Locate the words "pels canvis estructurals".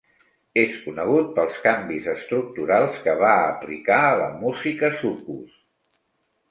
1.35-2.99